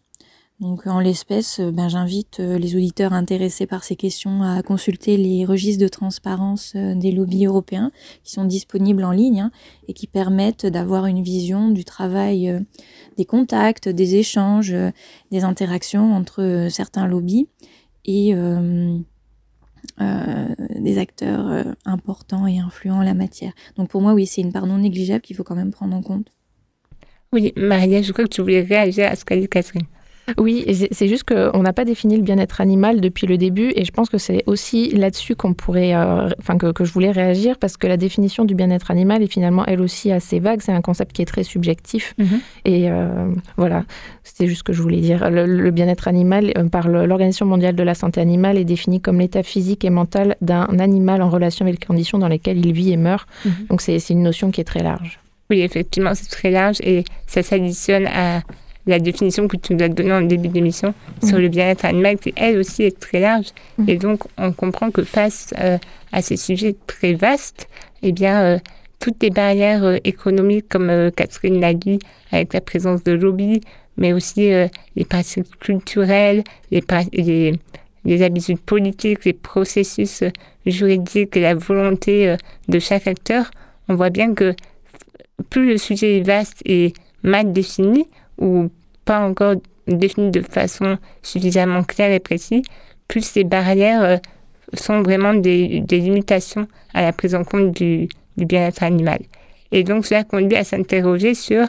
[0.60, 5.84] Donc en l'espèce, ben, j'invite les auditeurs intéressés par ces questions à consulter les registres
[5.84, 7.92] de transparence des lobbies européens
[8.24, 9.52] qui sont disponibles en ligne hein,
[9.88, 12.60] et qui permettent d'avoir une vision du travail
[13.18, 14.76] des contacts, des échanges,
[15.30, 17.48] des interactions entre certains lobbies
[18.06, 18.34] et
[20.80, 23.54] des acteurs euh, importants et influents en la matière.
[23.76, 26.02] Donc pour moi, oui, c'est une part non négligeable qu'il faut quand même prendre en
[26.02, 26.32] compte.
[27.34, 29.86] Oui, Maria, je crois que tu voulais réagir à ce qu'a dit Catherine.
[30.38, 33.92] Oui, c'est juste qu'on n'a pas défini le bien-être animal depuis le début et je
[33.92, 37.88] pense que c'est aussi là-dessus qu'on pourrait, euh, enfin que, je voulais réagir parce que
[37.88, 40.62] la définition du bien-être animal est finalement elle aussi assez vague.
[40.62, 42.40] C'est un concept qui est très subjectif mhm.
[42.66, 43.86] et euh, voilà,
[44.24, 45.30] c'était juste ce que je voulais dire.
[45.30, 49.44] Le, bien-être animal euh, par l'Organisation mondiale de la santé animale est défini comme l'état
[49.44, 52.98] physique et mental d'un animal en relation avec les conditions dans lesquelles il vit et
[52.98, 53.30] meurt.
[53.46, 53.52] Mhm.
[53.70, 55.20] Donc c'est une notion qui est très large.
[55.50, 58.42] Oui, effectivement, c'est très large et ça s'additionne à
[58.88, 62.34] la définition que tu nous as donnée en début d'émission sur le bien-être animal, qui
[62.36, 63.48] elle aussi est très large.
[63.88, 65.54] Et donc, on comprend que face
[66.12, 67.68] à ces sujets très vastes,
[68.02, 68.60] eh bien,
[69.00, 72.00] toutes les barrières économiques, comme Catherine l'a dit,
[72.32, 73.62] avec la présence de lobby,
[73.98, 74.50] mais aussi
[74.96, 77.54] les pratiques culturelles, les, les,
[78.06, 80.24] les habitudes politiques, les processus
[80.66, 82.36] juridiques et la volonté
[82.70, 83.52] de chaque acteur,
[83.90, 84.56] on voit bien que
[85.50, 88.70] plus le sujet est vaste et mal défini, ou
[89.06, 89.56] pas encore
[89.88, 92.62] défini de façon suffisamment claire et précise,
[93.08, 94.18] plus ces barrières euh,
[94.74, 99.20] sont vraiment des, limitations à la prise en compte du, bien-être animal.
[99.72, 101.66] Et donc cela conduit à s'interroger sur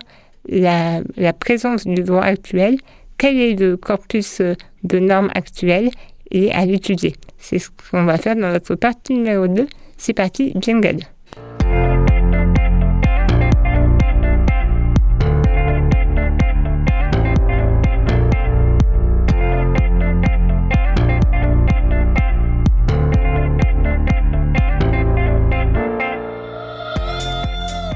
[0.49, 2.79] la, la, présence du droit actuel,
[3.17, 4.55] quel est le corpus euh,
[4.85, 5.91] de normes actuelles
[6.31, 7.15] et à l'étudier.
[7.39, 9.67] C'est ce qu'on va faire dans notre partie numéro 2.
[9.97, 10.99] C'est parti, jingle.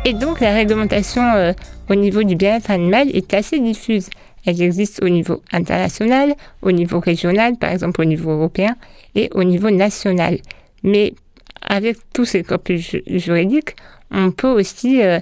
[0.04, 1.52] Et donc la réglementation euh,
[1.88, 4.10] au niveau du bien-être animal est assez diffuse.
[4.44, 8.74] Elle existe au niveau international, au niveau régional, par exemple au niveau européen,
[9.14, 10.38] et au niveau national.
[10.82, 11.14] Mais
[11.60, 13.76] avec tous ces corpus juridiques,
[14.10, 15.20] on peut aussi euh,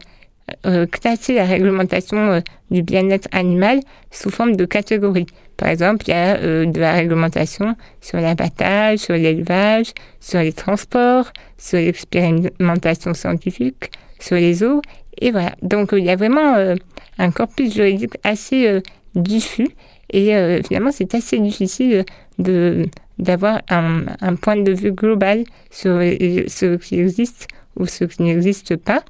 [0.64, 5.26] euh, classer la réglementation du bien-être animal sous forme de catégories.
[5.58, 11.30] Par exemple, il y a de la réglementation sur l'abattage, sur l'élevage, sur les transports,
[11.58, 13.90] sur l'expérimentation scientifique,
[14.20, 14.80] sur les eaux.
[15.20, 15.54] Et voilà.
[15.62, 16.76] Donc, il y a vraiment euh,
[17.18, 18.80] un corpus juridique assez euh,
[19.14, 19.68] diffus.
[20.10, 22.04] Et euh, finalement, c'est assez difficile
[22.38, 22.86] de,
[23.18, 28.76] d'avoir un, un, point de vue global sur ce qui existe ou ce qui n'existe
[28.76, 29.04] pas.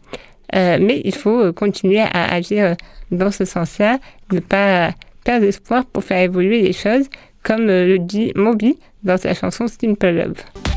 [0.53, 2.77] mais il faut continuer à agir
[3.11, 3.99] dans ce sens-là,
[4.33, 4.91] ne pas
[5.25, 7.09] perdre espoir pour faire évoluer les choses,
[7.43, 10.70] comme le dit Moby dans sa chanson Simple Love.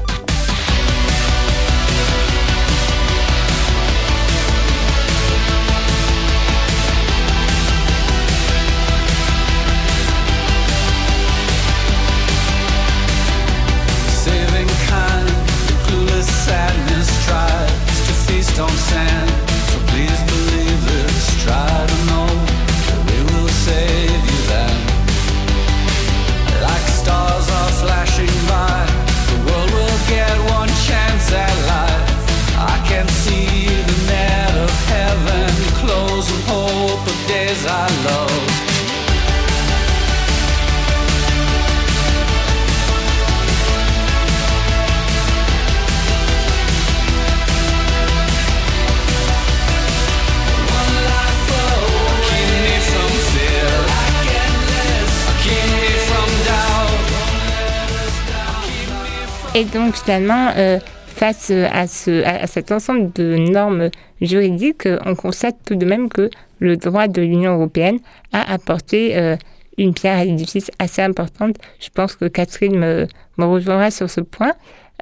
[59.55, 65.13] Et donc finalement, euh, face à, ce, à, cet ensemble de normes juridiques, euh, on
[65.13, 67.99] constate tout de même que le droit de l'Union européenne
[68.31, 69.35] a apporté euh,
[69.77, 71.57] une pierre à l'édifice assez importante.
[71.79, 74.53] Je pense que Catherine me, me rejoindra sur ce point.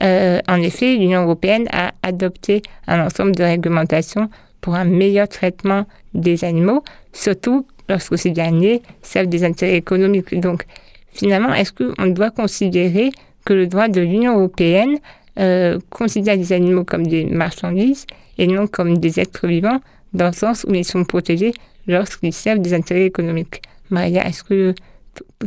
[0.02, 6.44] en effet, l'Union européenne a adopté un ensemble de réglementations pour un meilleur traitement des
[6.44, 6.84] animaux,
[7.14, 10.38] surtout lorsque ces derniers servent des intérêts économiques.
[10.38, 10.66] Donc,
[11.14, 13.12] finalement, est-ce qu'on doit considérer
[13.45, 14.97] que le droit de l'Union européenne
[15.39, 18.06] euh, considère les animaux comme des marchandises
[18.38, 19.80] et non comme des êtres vivants,
[20.13, 21.54] dans le sens où ils sont protégés
[21.88, 23.62] lorsqu'ils servent des intérêts économiques.
[23.89, 24.73] Maria, est-ce que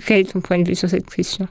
[0.07, 1.48] quel est ton point de vue sur cette question?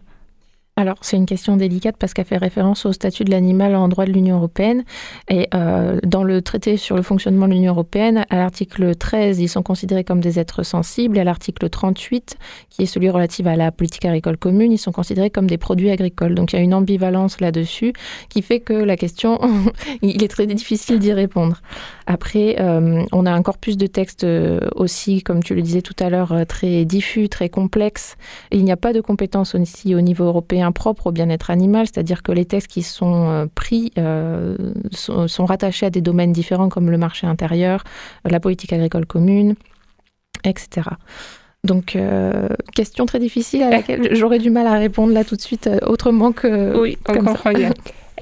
[0.76, 4.06] Alors, c'est une question délicate parce qu'elle fait référence au statut de l'animal en droit
[4.06, 4.84] de l'Union européenne.
[5.30, 9.50] Et euh, dans le traité sur le fonctionnement de l'Union européenne, à l'article 13, ils
[9.50, 11.18] sont considérés comme des êtres sensibles.
[11.18, 12.38] Et à l'article 38,
[12.72, 15.92] qui est celui relatif à la politique agricole commune, ils sont considérés comme des produits
[15.92, 16.34] agricoles.
[16.34, 17.94] Donc, il y a une ambivalence là-dessus
[18.30, 19.40] qui fait que la question,
[20.02, 21.62] il est très difficile d'y répondre.
[22.08, 25.96] Après, euh, on a un corpus de textes euh, aussi, comme tu le disais tout
[26.00, 28.18] à l'heure, très diffus, très complexe.
[28.52, 32.24] Il n'y a pas de compétences aussi au niveau européen propre au bien-être animal, c'est-à-dire
[32.24, 34.56] que les textes qui sont euh, pris euh,
[34.92, 37.84] sont, rattachés à des domaines différents comme le marché intérieur,
[38.26, 39.56] la politique agricole commune,
[40.44, 40.90] etc.
[41.64, 45.42] Donc, euh, question très difficile à laquelle j'aurais du mal à répondre là tout de
[45.42, 46.78] suite, autrement que.
[46.80, 47.72] Oui, on comprend bien.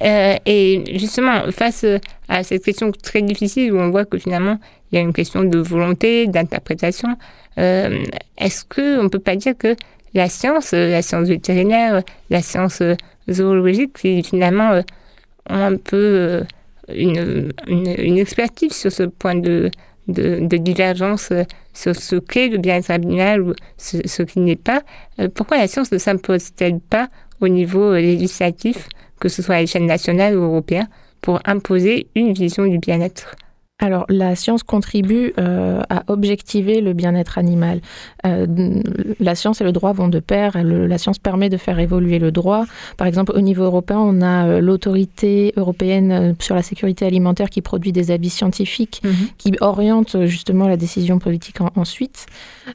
[0.46, 1.84] et justement, face
[2.28, 4.58] à cette question très difficile où on voit que finalement
[4.90, 7.16] il y a une question de volonté, d'interprétation,
[7.56, 9.74] est-ce qu'on ne peut pas dire que
[10.14, 12.94] la science, euh, la science vétérinaire, la science euh,
[13.30, 14.82] zoologique, qui finalement euh,
[15.48, 16.42] un peu
[16.94, 19.70] une, une, expertise sur ce point de,
[20.08, 21.32] de, divergence
[21.72, 24.82] sur ce qu'est le bien-être animal ou ce, qui n'est pas.
[25.34, 27.08] pourquoi la science ne s'impose-t-elle pas
[27.40, 28.88] au niveau législatif,
[29.20, 30.88] que ce soit à l'échelle nationale ou européenne,
[31.22, 33.34] pour imposer une vision du bien-être?
[33.82, 37.80] Alors, la science contribue euh, à objectiver le bien-être animal.
[38.24, 38.46] Euh,
[39.18, 40.56] la science et le droit vont de pair.
[40.62, 42.64] la science permet de faire évoluer le droit.
[42.96, 47.60] Par exemple, au niveau européen, on a euh, l'autorité européenne sur la sécurité alimentaire qui
[47.60, 49.12] produit des avis scientifiques mhm.
[49.36, 52.26] qui orientent justement la décision politique ensuite.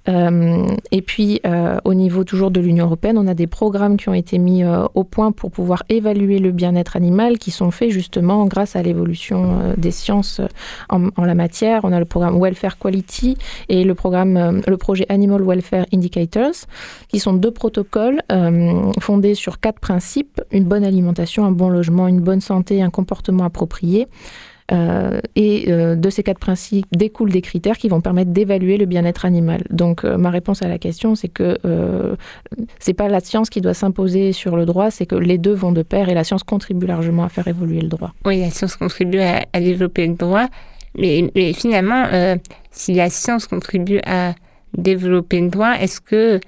[0.08, 1.42] et puis,
[1.86, 5.04] au niveau toujours de l'Union européenne, on a des programmes qui ont été mis au
[5.04, 9.92] point pour pouvoir évaluer le bien-être animal qui sont faits justement grâce à l'évolution des
[9.92, 10.42] sciences
[10.90, 11.82] en la matière.
[11.84, 13.38] On a le programme Welfare Quality
[13.70, 16.66] et le programme, euh, le projet Animal Welfare Indicators,
[17.08, 22.08] qui sont deux protocoles euh, fondés sur quatre principes une bonne alimentation, un bon logement,
[22.08, 24.08] une bonne santé, un comportement approprié.
[24.74, 29.24] Euh, et de ces quatre principes découlent des critères qui vont permettre d'évaluer le bien-être
[29.24, 29.64] animal.
[29.70, 31.58] Donc ma réponse à la question, c'est que
[32.78, 35.72] c'est pas la science qui doit s'imposer sur le droit, c'est que les deux vont
[35.72, 38.14] de pair et la science contribue largement à faire évoluer le droit.
[38.26, 40.48] Oui, la science contribue à développer le droit,
[40.96, 42.36] mais, finalement, euh,
[42.72, 44.34] si la science contribue à
[44.78, 46.40] développer le droit, est-ce que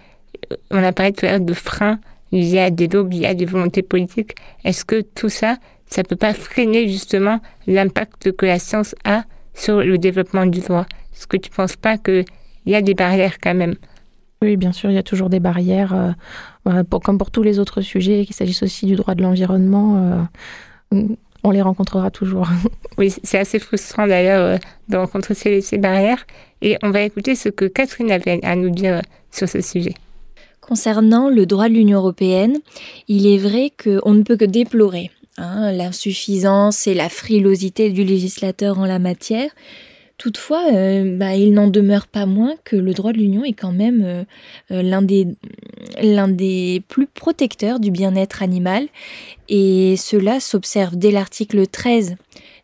[0.51, 1.99] euh, on a parlé tout à l'heure de freins
[2.31, 6.33] liés à des lobbies, à des volontés politiques Est-ce que tout ça, ça peut pas
[6.33, 9.23] freiner justement l'impact que la science a
[9.53, 10.85] sur le développement du droit?
[11.13, 12.25] Est-ce que tu penses pas qu'il
[12.65, 13.75] y a des barrières quand même?
[14.41, 16.15] Oui, bien sûr, il y a toujours des barrières,
[16.65, 20.27] euh, comme pour tous les autres sujets, qu'il s'agisse aussi du droit de l'environnement
[21.43, 22.47] on les rencontrera toujours.
[22.97, 26.25] oui, c'est assez frustrant d'ailleurs euh, de rencontrer ces, barrières.
[26.61, 29.93] Et on va écouter ce que Catherine avait à nous dire euh, sur ce sujet.
[30.61, 32.59] Concernant le droit de l'Union européenne,
[33.07, 38.77] il est vrai qu'on ne peut que déplorer hein, l'insuffisance et la frilosité du législateur
[38.77, 39.49] en la matière,
[40.19, 43.71] Toutefois, euh, bah, il n'en demeure pas moins que le droit de l'Union est quand
[43.71, 44.25] même euh,
[44.69, 45.27] l'un des,
[46.01, 48.87] l'un des plus protecteurs du bien-être animal
[49.47, 52.15] et cela s'observe dès l'article 13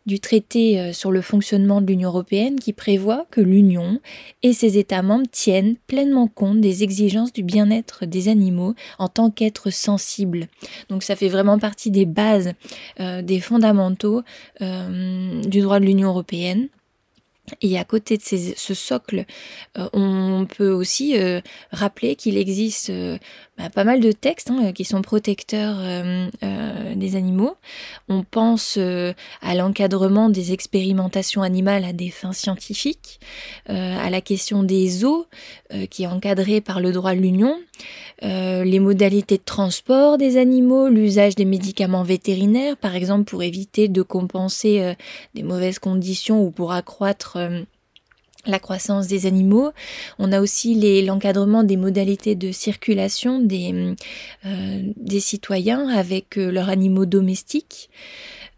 [0.06, 3.98] du traité sur le fonctionnement de l'Union européenne qui prévoit que l'Union
[4.44, 9.30] et ses États membres tiennent pleinement compte des exigences du bien-être des animaux en tant
[9.30, 10.46] qu'êtres sensibles.
[10.90, 12.52] Donc ça fait vraiment partie des bases,
[13.00, 14.22] des fondamentaux
[14.60, 16.68] du droit de l'Union européenne.
[17.60, 19.24] Et à côté de ce socle,
[19.78, 23.18] euh, on peut aussi euh, rappeler qu'il existe euh,
[23.58, 25.76] bah, pas mal de textes hein, qui sont protecteurs
[26.94, 27.56] des animaux.
[28.08, 33.20] On pense à l'encadrement des expérimentations animales à des fins scientifiques,
[33.66, 35.26] à la question des eaux
[35.90, 37.58] qui est encadrée par le droit de l'Union,
[38.22, 44.02] les modalités de transport des animaux, l'usage des médicaments vétérinaires, par exemple pour éviter de
[44.02, 44.94] compenser
[45.34, 47.62] des mauvaises conditions ou pour accroître euh,
[48.46, 49.72] la croissance des animaux.
[50.18, 53.94] On a aussi l'encadrement des modalités de circulation des,
[54.44, 57.90] euh, citoyens avec euh, leurs animaux domestiques.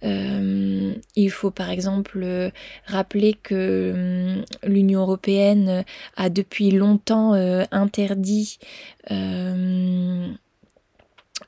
[0.03, 2.53] il faut par exemple
[2.87, 5.85] rappeler que l'Union européenne
[6.17, 7.33] a depuis longtemps
[7.73, 8.59] interdit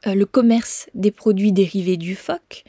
[0.07, 2.65] le commerce des produits dérivés du phoque.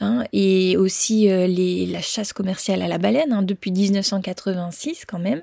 [0.00, 1.48] Hein, et aussi euh,
[1.90, 5.42] la chasse commerciale à la baleine hein, depuis 1986 quand même.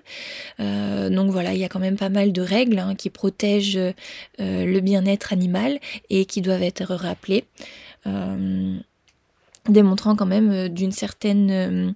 [0.62, 3.78] Euh, donc voilà, il y a quand même pas mal de règles hein, qui protègent
[3.78, 3.94] euh,
[4.40, 5.78] le bien-être animal
[6.10, 7.44] et qui doivent être rappelées.
[9.68, 11.94] démontrant quand même d'une certaine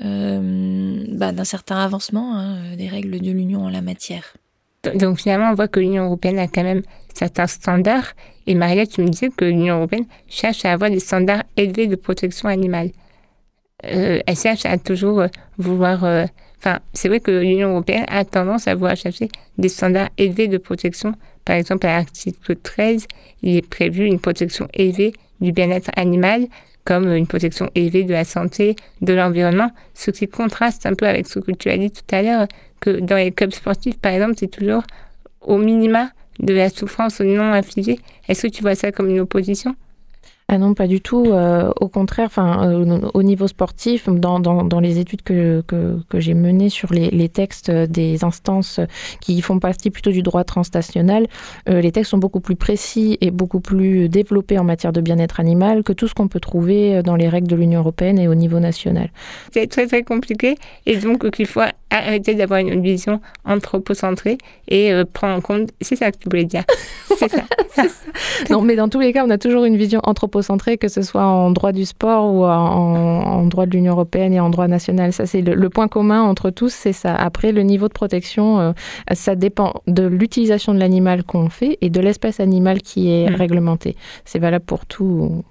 [0.00, 4.34] bah, d'un certain avancement des règles de l'Union en la matière.
[4.94, 6.82] Donc finalement, on voit que l'Union européenne a quand même
[7.14, 8.12] certains standards.
[8.46, 11.96] Et Maria, tu me disais que l'Union européenne cherche à avoir des standards élevés de
[11.96, 12.90] protection animale.
[13.84, 16.04] Euh, elle cherche à toujours euh, vouloir...
[16.04, 16.24] Euh,
[16.58, 20.58] enfin, c'est vrai que l'Union européenne a tendance à vouloir chercher des standards élevés de
[20.58, 21.14] protection.
[21.44, 23.06] Par exemple, à l'article 13,
[23.42, 26.46] il est prévu une protection élevée du bien-être animal
[26.84, 31.26] comme une protection élevée de la santé, de l'environnement, ce qui contraste un peu avec
[31.26, 32.46] ce que tu as dit tout à l'heure,
[32.80, 34.82] que dans les clubs sportifs, par exemple, c'est toujours
[35.40, 38.00] au minima de la souffrance non infligée.
[38.28, 39.74] Est-ce que tu vois ça comme une opposition?
[40.52, 41.26] Ah non, pas du tout.
[41.26, 46.34] Euh, au contraire, enfin, euh, au niveau sportif, dans, dans, les études que, que, j'ai
[46.34, 48.80] menées sur les, les, textes des instances
[49.20, 51.28] qui font partie plutôt du droit transnational,
[51.68, 55.38] euh, les textes sont beaucoup plus précis et beaucoup plus développés en matière de bien-être
[55.38, 58.34] animal que tout ce qu'on peut trouver dans les règles de l'Union européenne et au
[58.34, 59.10] niveau national.
[59.52, 61.60] C'est très très compliqué et donc il faut
[61.90, 64.38] arrêter d'avoir une vision anthropocentrée
[64.68, 65.70] et prendre en compte.
[65.80, 66.64] C'est ça que tu voulais dire.
[67.18, 67.42] C'est ça.
[67.70, 67.82] ça.
[68.48, 71.02] Non, mais dans tous les cas, on a toujours une vision anthropocentrée anthropocentré, que ce
[71.02, 75.12] soit en droit du sport ou en, droit de l'Union européenne et en droit national.
[75.12, 77.14] Ça, c'est le, point commun entre tous, c'est ça.
[77.14, 78.72] Après, le niveau de protection, euh,
[79.12, 83.34] ça dépend de l'utilisation de l'animal qu'on fait et de l'espèce animale qui est mm.
[83.34, 83.96] réglementée.
[84.24, 85.44] C'est valable pour tout.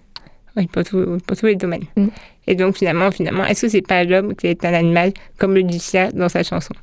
[0.58, 1.86] Oui, pour, tous les domaines.
[1.96, 2.08] Mm.
[2.50, 5.62] Et donc, finalement, finalement est-ce que c'est pas l'homme qui est un animal, comme le
[5.62, 6.74] dit Sia dans sa chanson?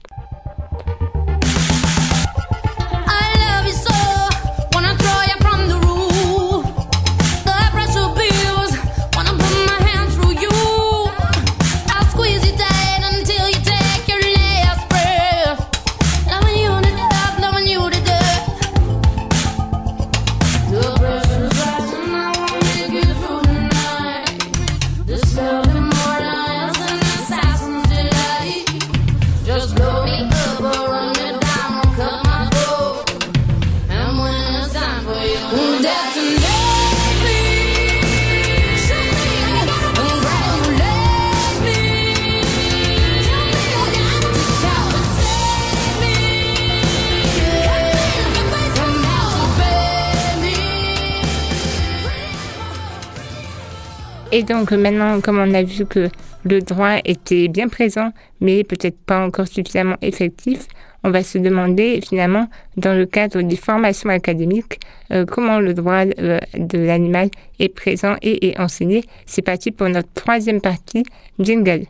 [54.37, 56.11] Et donc maintenant, comme on a vu que
[56.45, 58.13] le droit était bien présent,
[58.43, 60.67] mais peut-être pas encore suffisamment effectif,
[61.05, 64.79] on va se demander finalement, dans le cadre des formations académiques,
[65.11, 67.31] euh, comment le droit euh, de l'animal
[67.61, 69.05] est présent et est enseigné.
[69.25, 71.05] C'est parti pour notre troisième partie,
[71.41, 71.87] jingle.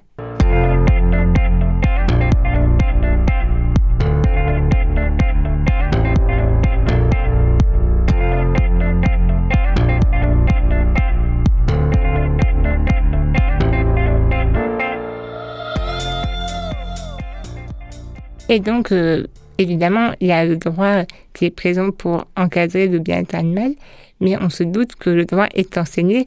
[18.48, 19.26] Et donc, euh,
[19.58, 23.72] évidemment, il y a le droit qui est présent pour encadrer le bien-être animal,
[24.20, 26.26] mais on se doute que le droit est enseigné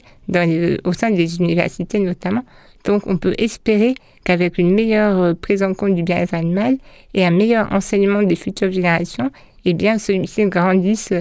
[0.84, 2.44] au sein des universités notamment.
[2.84, 3.94] Donc, on peut espérer
[4.24, 6.76] qu'avec une meilleure euh, prise en compte du bien-être animal
[7.14, 9.30] et un meilleur enseignement des futures générations,
[9.64, 11.12] eh bien, celui-ci grandisse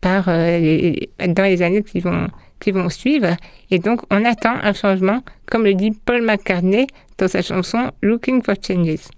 [0.00, 0.92] par, euh,
[1.28, 2.00] dans les années qui
[2.70, 3.36] vont suivre.
[3.70, 6.86] Et donc, on attend un changement, comme le dit Paul McCartney
[7.18, 9.08] dans sa chanson Looking for Changes.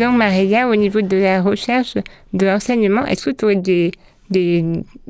[0.00, 1.98] Donc, Maria, au niveau de la recherche,
[2.32, 3.90] de l'enseignement, est-ce que tu aurais des,
[4.30, 4.64] des,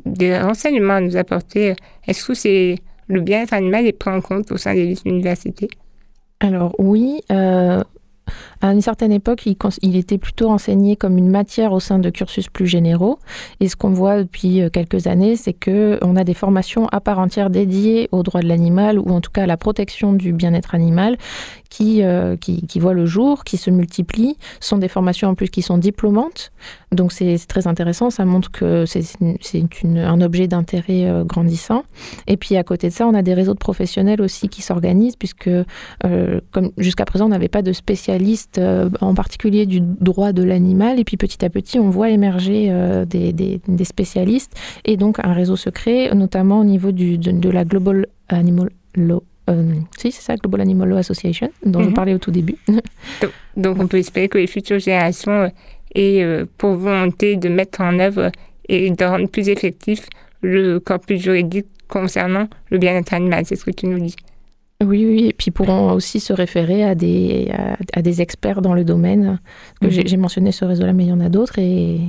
[0.05, 1.75] des, renseignements à nous apporter
[2.05, 2.75] Est-ce que c'est
[3.07, 5.69] le bien-être animal est pris en compte au sein des universités?
[6.41, 7.81] Alors oui, euh,
[8.61, 9.47] à une certaine époque,
[9.81, 13.17] il, était plutôt enseigné comme une matière au sein de cursus plus généraux.
[13.59, 17.19] Et ce qu'on voit depuis euh, quelques années, c'est qu'on a des formations à part
[17.19, 20.75] entière dédiées aux droits de l'animal ou en tout cas à la protection du bien-être
[20.75, 21.17] animal
[21.69, 22.35] qui, euh,
[22.75, 24.37] voient le jour, qui se multiplient.
[24.59, 26.51] Ce sont des formations en plus qui sont diplômantes.
[26.91, 29.03] Donc c'est très intéressant, ça montre que c'est
[29.85, 31.83] un objet d'intérêt euh, grandissant.
[32.27, 35.15] Et puis à côté de ça, on a des réseaux de professionnels aussi qui s'organisent,
[35.15, 35.49] puisque
[36.77, 40.99] jusqu'à présent, on n'avait pas de spécialistes euh, en particulier du droit de l'animal.
[40.99, 45.55] Et puis petit à petit, on voit émerger euh, des, spécialistes et donc un réseau
[45.55, 49.23] secret, notamment au niveau du, de, la Global Animal Law.
[49.49, 51.93] Euh, si, c'est ça, Global Animal Law Association, dont je mhm.
[51.93, 52.55] parlais au tout début.
[53.57, 55.51] donc, on peut espérer que les futures générations
[55.95, 58.31] aient pour volonté de mettre en œuvre
[58.69, 60.07] et de rendre plus effectif
[60.41, 63.45] le corpus juridique concernant le bien-être animal.
[63.45, 64.15] C'est ce que tu nous dis.
[64.81, 67.51] Oui, oui, et puis pourront aussi se référer à des,
[67.93, 69.39] à, des experts dans le domaine.
[69.79, 70.07] que mhm.
[70.07, 71.99] J'ai mentionné ce réseau-là, mais il y en a d'autres, et,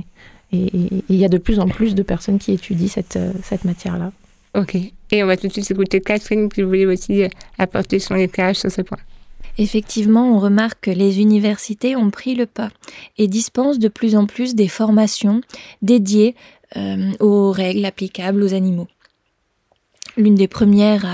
[0.51, 4.11] il y a de plus en plus de personnes qui étudient cette, cette matière-là.
[4.55, 7.23] Ok, et on va tout de suite écouter Catherine qui voulait aussi
[7.57, 8.99] apporter son éclairage sur ce point.
[9.57, 12.69] Effectivement, on remarque que les universités ont pris le pas
[13.17, 15.41] et dispensent de plus en plus des formations
[15.81, 16.35] dédiées
[16.75, 18.87] euh, aux règles applicables aux animaux.
[20.15, 21.05] L'une des premières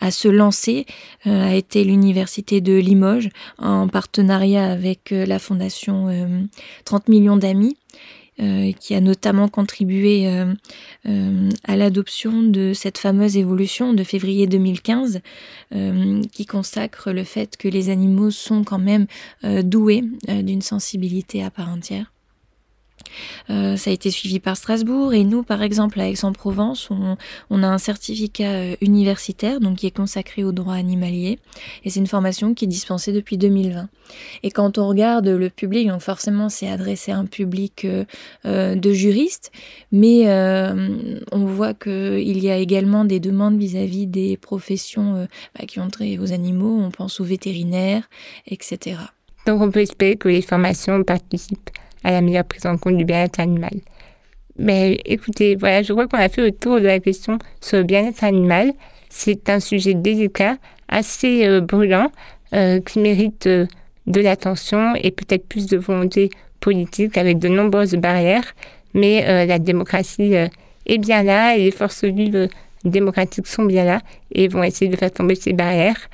[0.00, 0.86] à, se lancer
[1.26, 3.28] euh, a été l'université de Limoges
[3.58, 6.06] en partenariat avec euh, la fondation
[6.84, 7.76] 30 euh, millions d'amis.
[8.80, 10.26] qui a notamment contribué
[11.04, 15.20] à l'adoption de cette fameuse évolution de février 2015
[16.32, 19.06] qui consacre le fait que les animaux sont quand même
[19.62, 22.10] doués d'une sensibilité à part entière.
[23.50, 27.66] Euh, ça a été suivi par Strasbourg et nous, par exemple, à Aix-en-Provence, on, a
[27.66, 31.38] un certificat euh, universitaire donc qui est consacré au droit animalier
[31.84, 33.88] et c'est une formation qui est dispensée depuis 2020.
[34.42, 37.86] Et quand on regarde le public, donc forcément c'est adressé à un public
[38.44, 39.52] euh, de juristes,
[39.92, 40.26] mais
[41.32, 46.18] on voit qu'il y a également des demandes vis-à-vis des professions bah, qui ont trait
[46.18, 48.08] aux animaux, on pense aux vétérinaires,
[48.46, 48.96] etc.
[49.46, 51.70] Donc on peut espérer que les formations participent
[52.04, 53.72] à la meilleure prise en compte du bien-être animal.
[54.58, 57.84] Mais écoutez, voilà, je crois qu'on a fait le tour de la question sur le
[57.84, 58.72] bien-être animal.
[59.08, 60.56] C'est un sujet délicat,
[60.88, 62.12] assez euh, brûlant,
[62.54, 63.66] euh, qui mérite euh,
[64.06, 66.30] de l'attention et peut-être plus de volonté
[66.60, 68.54] politique avec de nombreuses barrières.
[68.92, 72.48] Mais la démocratie est bien là et les forces vives
[72.84, 74.00] démocratiques sont bien là
[74.32, 76.08] et vont essayer de faire tomber ces barrières.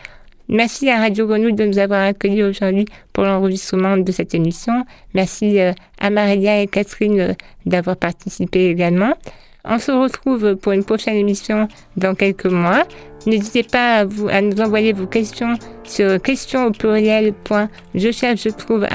[0.49, 4.85] Merci à Radio Grenouille de nous avoir accueillis aujourd'hui pour l'enregistrement de cette émission.
[5.13, 7.33] Merci euh, à Maria et Catherine euh,
[7.65, 9.15] d'avoir participé également.
[9.65, 11.67] On se retrouve pour une prochaine émission
[11.97, 12.87] dans quelques mois.
[13.27, 17.35] N'hésitez pas à, nous envoyer vos questions sur questions au pluriel
[17.97, 18.87] je cherche je trouve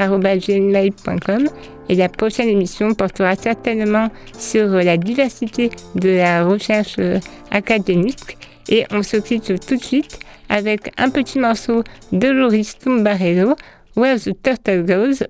[1.89, 7.19] et la prochaine émission portera certainement sur la diversité de la recherche euh,
[7.51, 8.37] académique
[8.69, 10.19] et on se quitte tout de suite
[10.51, 13.55] avec un petit morceau de Loris Tumbarello,
[13.95, 15.25] Where the Turtle Goes,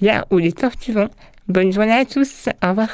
[0.00, 1.10] là où les tortues vont.
[1.46, 2.88] Bonne journée à tous, au revoir.